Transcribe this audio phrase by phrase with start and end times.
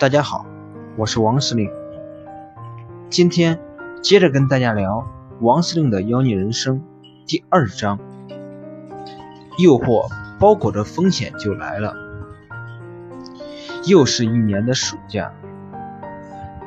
[0.00, 0.46] 大家好，
[0.96, 1.70] 我是王司令。
[3.10, 3.60] 今天
[4.00, 5.06] 接着跟大家聊
[5.42, 6.82] 王司令的妖孽人生
[7.26, 7.98] 第二章。
[9.58, 11.94] 诱惑包裹着风险就来了。
[13.84, 15.34] 又是一年的暑假，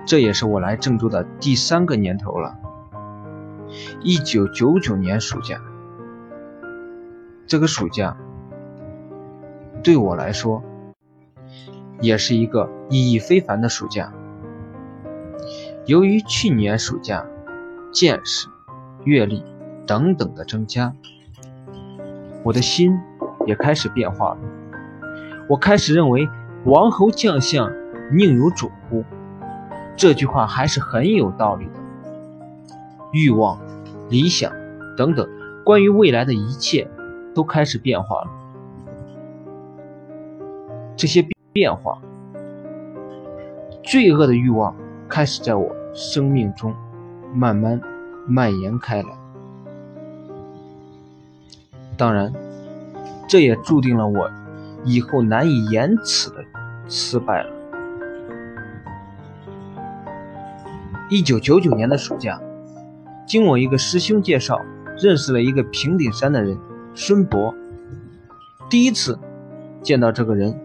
[0.05, 2.59] 这也是我来郑州的第三个年头了。
[4.03, 5.59] 一九九九年暑假，
[7.47, 8.15] 这个暑假
[9.81, 10.61] 对我来说。
[12.03, 14.13] 也是一个意义非凡的暑假。
[15.85, 17.25] 由于去年暑假
[17.93, 18.49] 见识、
[19.05, 19.41] 阅历
[19.87, 20.93] 等等的增加，
[22.43, 22.99] 我的心
[23.45, 24.37] 也开始变化了。
[25.47, 26.27] 我开始认为
[26.67, 27.71] “王侯将相
[28.11, 29.05] 宁有种乎”
[29.95, 31.71] 这句话还是很有道理的。
[33.13, 33.61] 欲望、
[34.09, 34.51] 理想
[34.97, 35.25] 等等，
[35.63, 36.85] 关于未来的一切
[37.33, 38.27] 都开始变化了。
[40.97, 41.25] 这些。
[41.53, 42.01] 变化，
[43.83, 44.75] 罪恶的欲望
[45.07, 46.73] 开始在我生命中
[47.31, 47.79] 慢慢
[48.27, 49.09] 蔓延开来。
[51.95, 52.33] 当然，
[53.29, 54.31] 这也注定了我
[54.83, 56.43] 以后难以言辞的
[56.87, 57.51] 失败了。
[61.11, 62.41] 一九九九年的暑假，
[63.27, 64.59] 经我一个师兄介绍，
[64.97, 66.57] 认识了一个平顶山的人
[66.95, 67.53] 孙博。
[68.71, 69.19] 第一次
[69.83, 70.59] 见到这个人。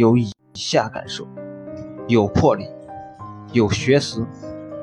[0.00, 1.28] 有以下感受：
[2.08, 2.64] 有魄力，
[3.52, 4.24] 有学识，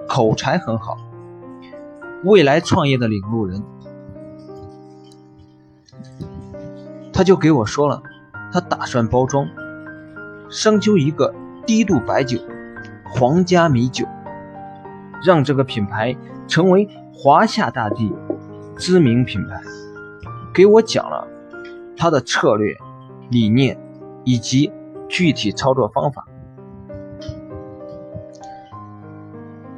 [0.07, 0.95] 口才很好，
[2.23, 3.63] 未来创业的领路人。
[7.11, 7.99] 他就给我说了，
[8.53, 9.49] 他打算包装，
[10.51, 11.33] 商究一个
[11.65, 12.39] 低度白酒——
[13.09, 14.05] 皇家米酒，
[15.25, 16.15] 让这个品牌
[16.47, 18.13] 成为华夏大地
[18.77, 19.59] 知名品牌。
[20.53, 21.27] 给我讲了
[21.97, 22.77] 他的策略、
[23.31, 23.79] 理念
[24.23, 24.71] 以及。
[25.09, 26.25] 具体操作方法，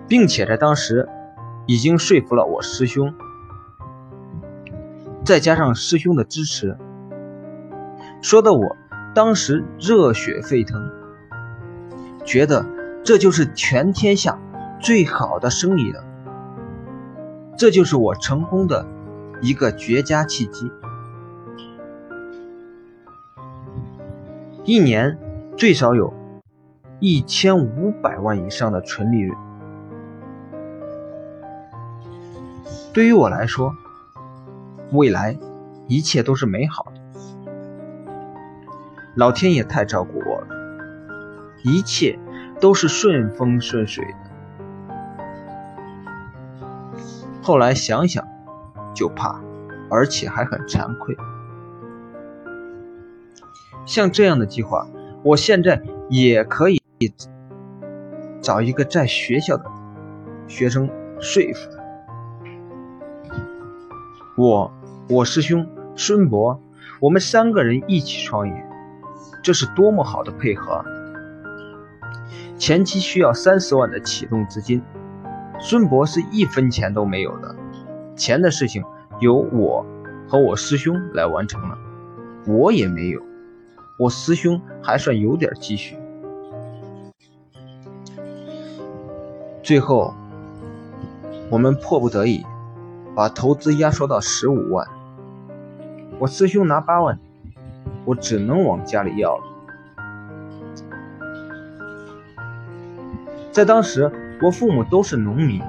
[0.08, 1.08] 并且在当时
[1.68, 3.14] 已经说服了我师兄，
[5.24, 6.78] 再加上师兄的支持，
[8.22, 8.76] 说的我
[9.14, 10.90] 当时热血沸腾，
[12.26, 12.66] 觉得
[13.04, 14.40] 这就是全天下
[14.80, 16.04] 最好的生意了，
[17.58, 18.86] 这就是我成功的
[19.42, 20.72] 一个绝佳契机。
[24.70, 25.18] 一年
[25.58, 26.14] 最少有
[27.00, 29.36] 一千五百万以上的纯利润。
[32.94, 33.74] 对于我来说，
[34.92, 35.36] 未来
[35.88, 37.02] 一切都是美好的。
[39.16, 40.48] 老天爷太照顾我了，
[41.64, 42.20] 一切
[42.62, 44.14] 都是顺风顺水的。
[47.42, 48.24] 后来想想
[48.94, 49.42] 就怕，
[49.90, 51.18] 而且还很惭愧。
[53.90, 54.88] 像这样的计划，
[55.24, 56.80] 我现在也可以
[58.40, 59.66] 找一个在学校的
[60.48, 60.88] 学生
[61.20, 61.72] 说服
[64.38, 64.72] 我，
[65.10, 66.62] 我师兄孙博，
[67.00, 68.64] 我们三个人一起创业，
[69.44, 70.86] 这是多么好的配合！
[72.60, 74.84] 前期需要三十万的启动资金，
[75.60, 77.56] 孙博是一分钱都没有的，
[78.16, 78.84] 钱的事情
[79.20, 79.84] 由我
[80.28, 81.76] 和我师兄来完成了，
[82.46, 83.20] 我也没有。
[84.00, 85.98] 我师兄还算有点积蓄，
[89.62, 90.14] 最后
[91.50, 92.46] 我们迫不得已
[93.14, 94.88] 把投资压缩到十五万。
[96.18, 97.20] 我师兄拿八万，
[98.06, 99.44] 我只能往家里要了。
[103.52, 104.10] 在当时，
[104.42, 105.62] 我父母都是农民，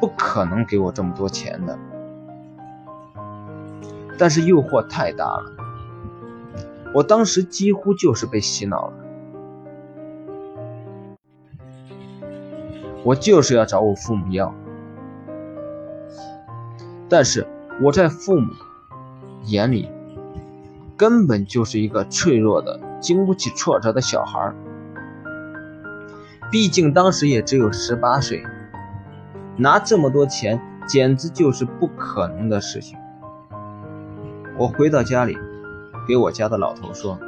[0.00, 1.78] 不可能给我这么多钱的。
[4.16, 5.67] 但是诱惑太大了。
[6.94, 8.92] 我当时几乎就是被洗脑了，
[13.04, 14.52] 我就是要找我父母要，
[17.08, 17.46] 但是
[17.82, 18.52] 我在父母
[19.44, 19.88] 眼里
[20.96, 24.52] 根本就是一个脆弱的、经不起挫折的小孩
[26.50, 28.42] 毕竟当时也只有十八岁，
[29.56, 30.58] 拿这么多钱
[30.88, 32.98] 简直就是不可能的事情。
[34.56, 35.36] 我回到家里。
[36.08, 37.20] 给我家的老头说：“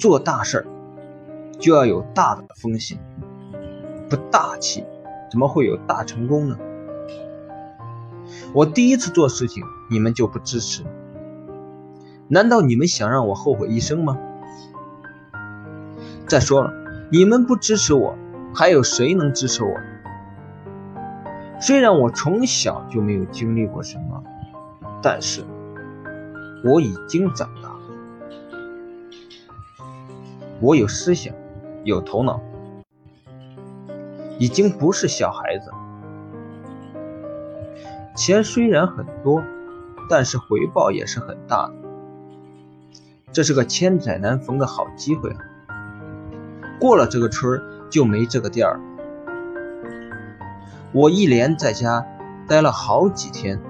[0.00, 0.66] 做大事儿
[1.60, 2.98] 就要有大的风险，
[4.08, 4.86] 不大气
[5.30, 6.56] 怎么会有大成功呢？
[8.54, 10.82] 我第一次做事情，你们就不支持？
[12.26, 14.18] 难道你们想让我后悔一生吗？
[16.26, 16.72] 再说了，
[17.12, 18.16] 你们不支持我，
[18.54, 19.74] 还有谁能支持我？
[21.60, 24.24] 虽然我从小就没有经历过什么，
[25.02, 25.44] 但是……”
[26.64, 27.80] 我已经长大了，
[30.62, 31.34] 我有思想，
[31.84, 32.40] 有头脑，
[34.38, 35.70] 已经不是小孩子。
[38.16, 39.42] 钱虽然很多，
[40.08, 41.74] 但是回报也是很大的。
[43.30, 45.38] 这是个千载难逢的好机会啊！
[46.80, 47.60] 过了这个村
[47.90, 48.80] 就没这个店儿。
[50.92, 52.06] 我一连在家
[52.48, 53.60] 待了好几天，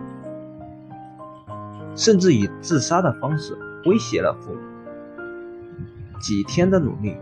[1.97, 3.57] 甚至以自杀的方式
[3.87, 4.61] 威胁了父母。
[6.21, 7.17] 几天的努力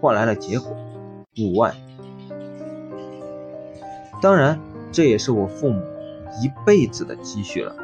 [0.00, 0.76] 换来了结果，
[1.38, 1.74] 五万。
[4.22, 5.82] 当然，这也是我父母
[6.42, 7.74] 一辈子的积蓄了，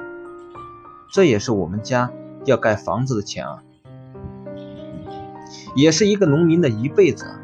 [1.13, 2.11] 这也是我们家
[2.45, 3.63] 要盖房子的钱啊，
[5.75, 7.41] 也是一个农民的一辈子啊。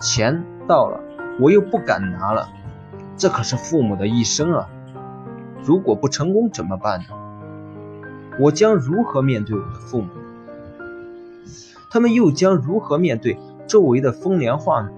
[0.00, 1.00] 钱到了。
[1.38, 2.50] 我又不敢拿了，
[3.16, 4.68] 这可是父母的一生啊！
[5.64, 7.06] 如果不成功怎么办呢？
[8.38, 10.08] 我将如何面对我的父母？
[11.90, 13.36] 他们又将如何面对
[13.66, 14.90] 周围的风凉话呢？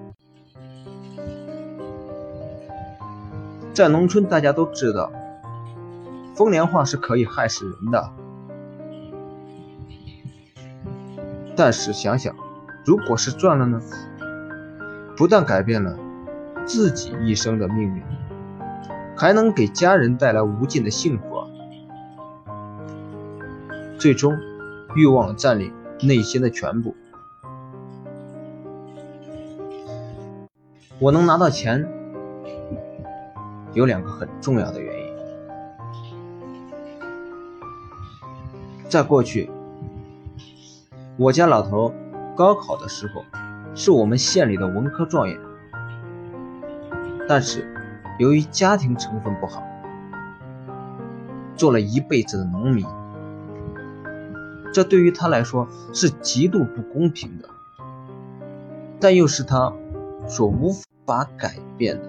[3.72, 5.10] 在农村，大家都知道，
[6.34, 8.10] 风凉话是可以害死人的。
[11.56, 12.34] 但是想想，
[12.84, 13.80] 如果是赚了呢？
[15.16, 15.96] 不但改变了。
[16.64, 18.00] 自己一生的命运，
[19.16, 21.24] 还能给家人带来无尽的幸福。
[23.98, 24.36] 最终，
[24.96, 26.94] 欲望占领内心的全部。
[30.98, 31.88] 我能拿到钱，
[33.74, 35.12] 有两个很重要的原因。
[38.88, 39.50] 在过去，
[41.16, 41.94] 我家老头
[42.36, 43.24] 高考的时候，
[43.74, 45.38] 是我们县里的文科状元。
[47.28, 47.71] 但是，
[48.22, 49.64] 由于家庭成分不好，
[51.56, 52.86] 做了一辈子的农民，
[54.72, 57.48] 这对于他来说是极度不公平的，
[59.00, 59.72] 但又是他
[60.28, 60.72] 所无
[61.04, 62.08] 法改变的。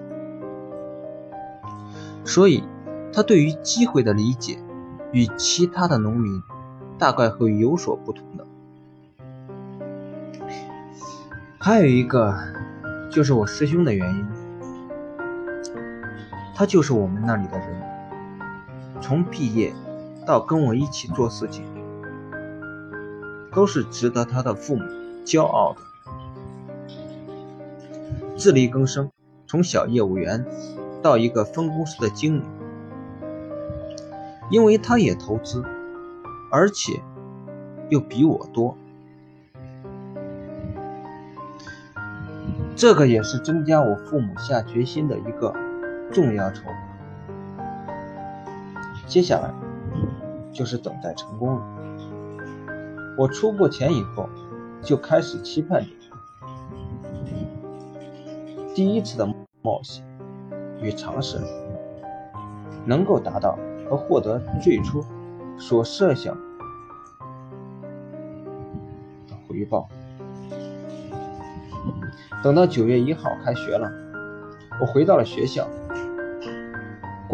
[2.24, 2.62] 所以，
[3.12, 4.56] 他对于机会的理解
[5.10, 6.40] 与其他的农民
[6.96, 8.46] 大概会有所不同的。
[11.58, 12.38] 还有一个，
[13.10, 14.33] 就是我师兄的原因。
[16.54, 17.82] 他就是我们那里的人，
[19.00, 19.74] 从毕业
[20.24, 21.64] 到跟我一起做事情，
[23.52, 24.84] 都是值得他的父母
[25.24, 25.80] 骄傲的。
[28.36, 29.10] 自力更生，
[29.48, 30.46] 从小业务员
[31.02, 32.44] 到一个分公司的经理，
[34.50, 35.64] 因为他也投资，
[36.52, 37.02] 而且
[37.88, 38.76] 又比我多，
[42.76, 45.63] 这个也是增加我父母下决心的一个。
[46.14, 46.78] 重要筹码，
[49.04, 49.52] 接下来
[50.52, 51.62] 就是等待成功了。
[53.18, 54.28] 我出过钱以后，
[54.80, 55.88] 就开始期盼着
[58.76, 59.26] 第一次的
[59.60, 60.04] 冒险
[60.80, 61.40] 与尝试
[62.86, 63.58] 能够达到
[63.90, 65.04] 和获得最初
[65.58, 66.32] 所设想
[69.26, 69.88] 的回报。
[72.40, 73.90] 等到九月一号开学了，
[74.80, 75.66] 我回到了学校。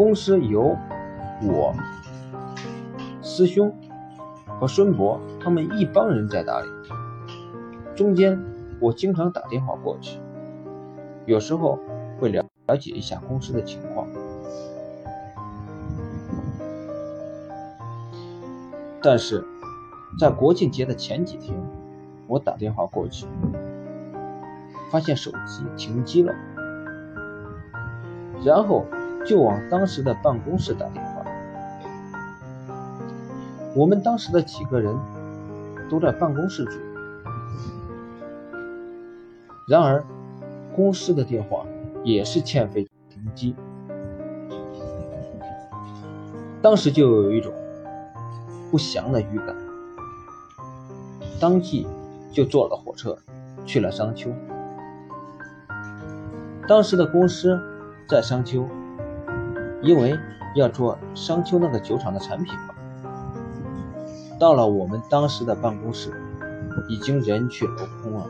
[0.01, 0.75] 公司由
[1.43, 1.75] 我
[3.21, 3.71] 师兄
[4.59, 6.67] 和孙博他们一帮人在打理，
[7.95, 8.43] 中间
[8.79, 10.19] 我经常打电话过去，
[11.27, 11.77] 有时候
[12.19, 14.07] 会了了解一下公司的情况。
[19.03, 19.45] 但是
[20.19, 21.55] 在国庆节的前几天，
[22.25, 23.27] 我打电话过去，
[24.89, 26.33] 发现手机停机了，
[28.43, 28.83] 然后。
[29.25, 31.23] 就往当时的办公室打电话。
[33.73, 34.93] 我们当时的几个人
[35.89, 36.77] 都在办公室住，
[39.67, 40.03] 然而
[40.75, 41.65] 公司的电话
[42.03, 43.55] 也是欠费停机。
[46.61, 47.53] 当时就有一种
[48.69, 49.55] 不祥的预感，
[51.39, 51.87] 当即
[52.31, 53.17] 就坐了火车
[53.65, 54.29] 去了商丘。
[56.67, 57.57] 当时的公司
[58.09, 58.67] 在商丘。
[59.81, 60.17] 因为
[60.55, 62.75] 要做商丘那个酒厂的产品嘛，
[64.39, 66.11] 到了我们当时的办公室，
[66.87, 68.27] 已经人去楼空了，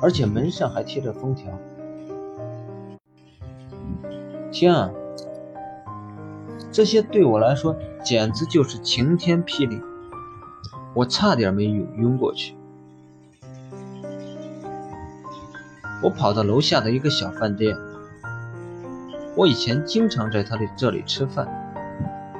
[0.00, 1.52] 而且门上还贴着封条。
[4.50, 4.90] 天啊，
[6.72, 9.80] 这些对我来说简直就是晴天霹雳，
[10.94, 12.54] 我差点没晕晕过去。
[16.02, 17.76] 我跑到楼下的一个小饭店。
[19.36, 21.48] 我以前经常在他的这里吃饭，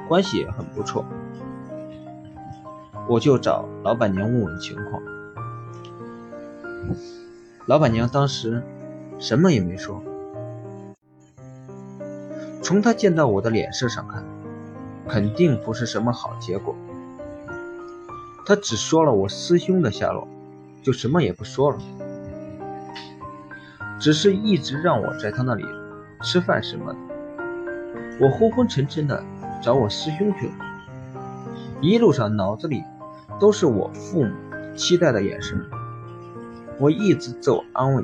[0.07, 1.05] 关系也很不错。
[3.07, 5.01] 我就找老板娘问问情况。
[7.65, 8.61] 老板娘当时
[9.19, 10.03] 什么也没说。
[12.61, 14.23] 从她见到我的脸色上看，
[15.07, 16.75] 肯定不是什么好结果。
[18.45, 20.27] 她只说了我师兄的下落，
[20.83, 21.77] 就什么也不说了，
[23.99, 25.65] 只是一直让我在她那里
[26.21, 26.99] 吃饭什么的。
[28.19, 29.23] 我昏昏沉沉的
[29.61, 30.53] 找我师兄去了，
[31.81, 32.83] 一路上脑子里
[33.39, 34.31] 都是我父母
[34.75, 35.59] 期待的眼神。
[36.79, 38.03] 我一直自我安慰，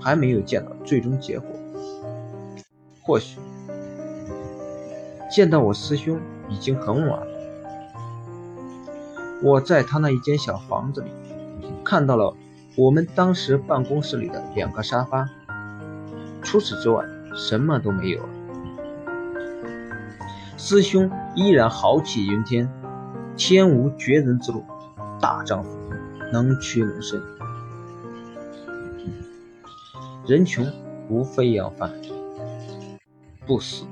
[0.00, 1.48] 还没有见到最终结果。
[3.02, 3.38] 或许
[5.30, 6.18] 见到我师兄
[6.48, 7.26] 已经很晚了。
[9.42, 11.10] 我在他那一间小房子里
[11.84, 12.34] 看到了
[12.76, 15.28] 我们当时办公室里的两个沙发，
[16.42, 18.28] 除此之外什么都没有了。
[20.56, 22.70] 师兄依然豪气云天，
[23.36, 24.64] 天无绝人之路，
[25.20, 25.70] 大丈夫
[26.32, 27.20] 能屈能伸。
[30.26, 30.64] 人穷
[31.08, 31.92] 无非要饭，
[33.46, 33.84] 不死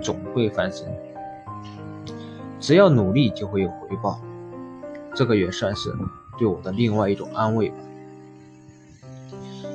[0.00, 0.86] 总会翻身。
[2.58, 4.18] 只要努力就会有回报，
[5.14, 5.94] 这个也算是
[6.38, 7.76] 对我的另外一种安慰吧。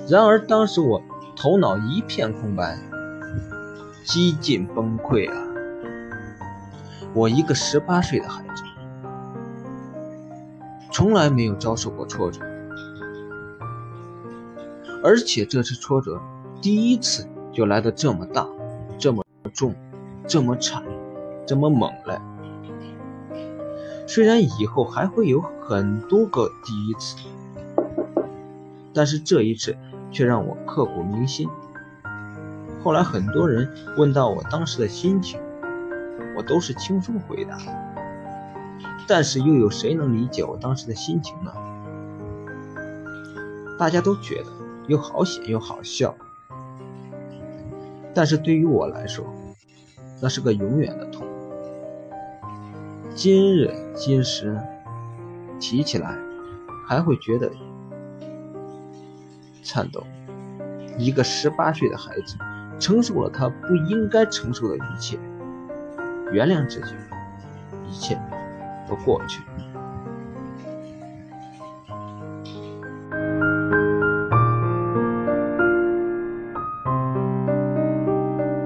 [0.09, 0.99] 然而当时我
[1.35, 2.79] 头脑一片空白，
[4.09, 5.37] 几近崩溃啊！
[7.13, 8.63] 我一个十八岁的孩子，
[10.91, 12.41] 从来没有遭受过挫折。
[15.03, 16.19] 而且这次挫折，
[16.59, 18.47] 第一次就来的这么大，
[18.97, 19.23] 这么
[19.53, 19.75] 重，
[20.27, 20.83] 这么惨，
[21.45, 22.19] 这么猛嘞。
[24.07, 27.15] 虽然以后还会有很多个第一次，
[28.91, 29.77] 但是这一次
[30.11, 31.47] 却让我刻骨铭心。
[32.83, 35.39] 后来很多人问到我当时的心情，
[36.37, 37.57] 我都是轻松回答。
[39.07, 41.53] 但是又有谁能理解我当时的心情呢？
[43.77, 44.49] 大家都觉得。
[44.87, 46.15] 又好险又好笑，
[48.11, 49.23] 但是对于我来说，
[50.19, 51.27] 那是个永远的痛。
[53.13, 54.59] 今日今时，
[55.59, 56.17] 提起来
[56.87, 57.51] 还会觉得
[59.61, 60.03] 颤抖。
[60.97, 62.35] 一个十八岁的孩子，
[62.79, 65.19] 承受了他不应该承受的一切，
[66.31, 66.93] 原谅自己，
[67.89, 68.17] 一切
[68.87, 69.68] 都过去了。